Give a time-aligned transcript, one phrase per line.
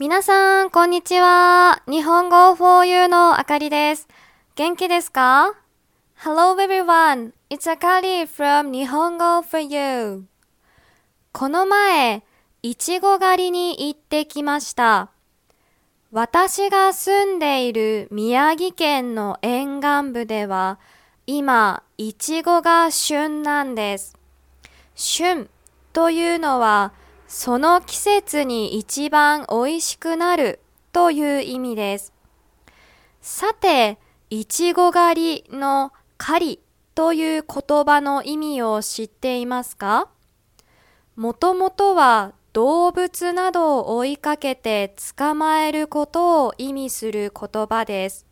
[0.00, 1.82] 皆さん、こんにちは。
[1.86, 4.08] 日本語 for you のあかりです。
[4.54, 5.52] 元気ですか
[6.22, 7.32] ?Hello everyone.
[7.50, 10.24] It's Akari from 日本語 for you.
[11.32, 12.22] この前、
[12.62, 15.10] いちご狩りに行ってきました。
[16.12, 20.78] 私が住んでいる宮城県の沿岸部では、
[21.26, 24.16] 今、いちごが旬なんです。
[24.94, 25.50] 旬
[25.92, 26.94] というのは、
[27.32, 30.58] その季節に一番美味しくなる
[30.92, 32.12] という意味です。
[33.22, 33.98] さて、
[34.30, 36.60] いちご狩りの狩り
[36.96, 40.08] という言葉の意味を知っていますか？
[41.14, 48.26] もともとは動物などを追いかけて捕まえることを意味する言葉です。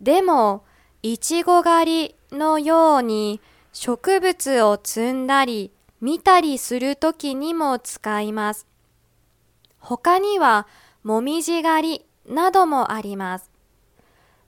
[0.00, 0.62] でも、
[1.02, 3.40] いちご狩りのように
[3.72, 8.66] 植物を摘んだり見たりするときにも使います。
[9.78, 10.66] 他には、
[11.04, 13.52] もみじ狩りなどもあります。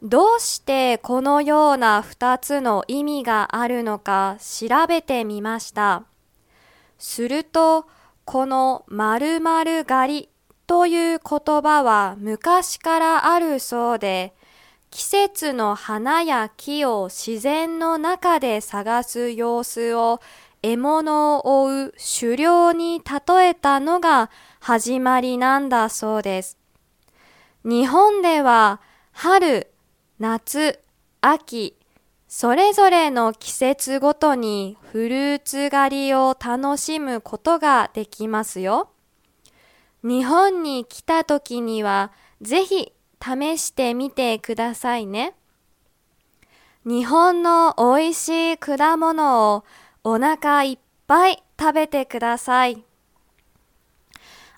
[0.02, 6.02] どうしてこのような二つの意味があるのか調べてみました。
[6.98, 7.86] すると、
[8.24, 10.28] この〇〇狩り
[10.66, 14.34] という言葉は昔からあるそうで、
[14.90, 20.20] 季節の花や木を自然の中で探す様子を
[20.64, 26.56] 獲物を追う狩猟に例えたのが始まりなんだそうです。
[27.64, 28.80] 日本では
[29.12, 29.70] 春、
[30.18, 30.80] 夏、
[31.20, 31.76] 秋、
[32.28, 38.88] それぞれの季節ごとにフルーツ狩りを楽しむことができますよ。
[40.02, 45.34] 日本に来た時にはぜひ試してみてくださいね。
[46.86, 49.64] 日本の美味しい果物を
[50.03, 52.83] お腹いっぱい食べてください。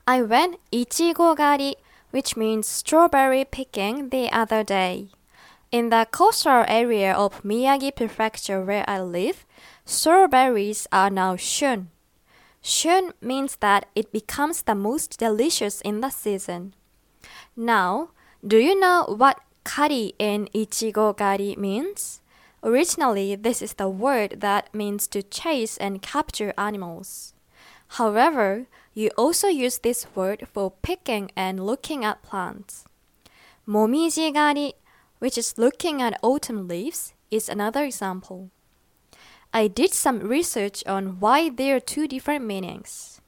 [0.05, 1.77] I went いちご狩り
[2.11, 5.07] which means strawberry picking the other day.
[5.71, 9.45] In the coastal area of Miyagi Prefecture where I live,
[9.85, 11.87] strawberries are now shun.
[12.61, 16.73] Shun means that it becomes the most delicious in the season.
[17.55, 18.09] Now,
[18.45, 22.21] do you know what kari in Ichigo gari means?
[22.62, 27.34] Originally, this is the word that means to chase and capture animals.
[27.88, 32.84] However, you also use this word for picking and looking at plants.
[33.68, 34.72] Momiji gari,
[35.18, 38.50] which is looking at autumn leaves, is another example.
[39.52, 43.20] I did some research on why there are two different meanings.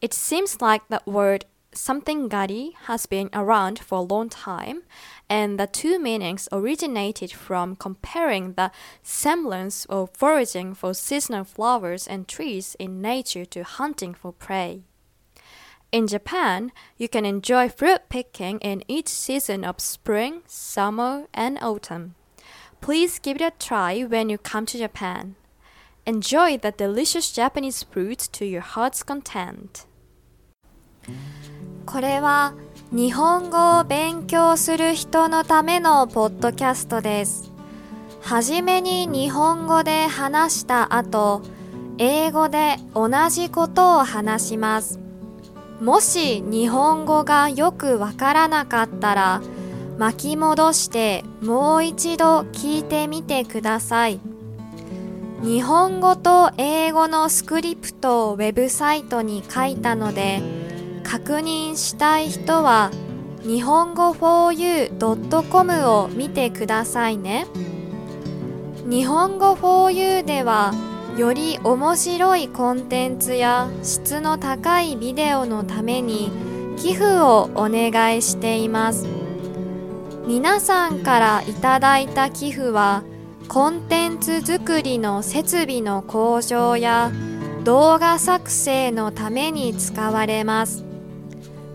[0.00, 1.44] It seems like the word
[1.74, 4.82] something gari has been around for a long time,
[5.28, 8.70] and the two meanings originated from comparing the
[9.02, 14.82] semblance of foraging for seasonal flowers and trees in nature to hunting for prey.
[15.90, 22.14] In Japan, you can enjoy fruit picking in each season of spring, summer, and autumn.
[22.80, 25.36] Please give it a try when you come to Japan.
[26.06, 29.86] Enjoy the delicious Japanese fruit to your heart's content.
[31.86, 32.54] これは
[32.90, 37.50] 日本語を勉強する人のためのポッドキャストです。
[38.20, 41.42] はじめに日本語で話した後、
[41.98, 45.00] 英語で同じことを話します。
[45.80, 49.42] もし日本語がよくわからなかったら、
[49.98, 54.20] 巻き戻してもう一度聞いてみてください。
[55.42, 60.61] 日本語と英語のスクリプトをウェブサイトに書いたので、
[61.12, 62.90] 確認したい人は
[63.42, 67.46] 日本語 4u.com を見てくださいね。
[68.86, 70.72] 日本語 4u では
[71.18, 76.30] より面白いコンテンツや質の高いビデオのために
[76.78, 79.06] 寄付をお願いしています。
[80.26, 83.02] 皆さんからいただいた寄付は
[83.48, 87.12] コンテンツ作りの設備の向上や
[87.64, 90.90] 動画作成のために使われます。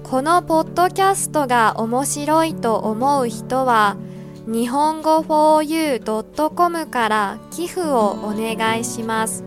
[0.10, 3.98] このポッドキャストが面白いと思う人は
[4.46, 9.44] 日本語 4u.com から寄付をお願いします。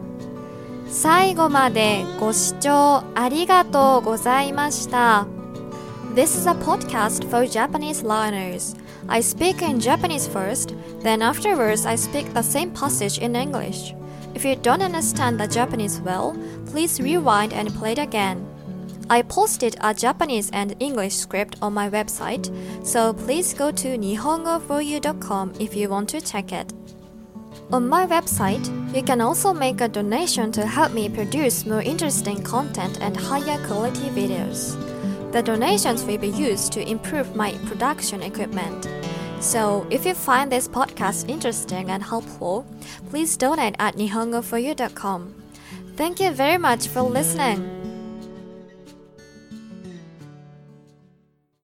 [0.86, 5.26] 最後までご視聴ありがとうございました。
[6.14, 8.76] This is a podcast for Japanese learners.
[9.08, 13.94] I speak in Japanese first, then afterwards I speak the same passage in English.
[14.34, 16.36] If you don't understand the Japanese well,
[16.70, 18.50] please rewind and play it again.
[19.10, 22.46] I posted a Japanese and English script on my website,
[22.86, 26.72] so please go to nihongoforyou.com if you want to check it.
[27.72, 28.64] On my website,
[28.94, 33.58] you can also make a donation to help me produce more interesting content and higher
[33.66, 34.78] quality videos.
[35.32, 38.88] The donations will be used to improve my production equipment.
[39.40, 42.64] So, if you find this podcast interesting and helpful,
[43.08, 45.34] please donate at nihongoforyou.com.
[45.96, 47.80] Thank you very much for listening.